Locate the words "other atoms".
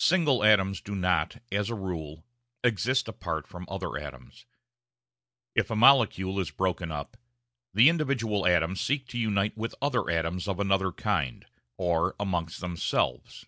3.70-4.44, 9.80-10.46